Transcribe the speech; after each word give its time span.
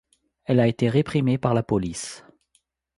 Elle 0.45 0.59
a 0.59 0.65
été 0.65 0.89
réprimée 0.89 1.37
par 1.37 1.53
la 1.53 1.61
police. 1.61 2.23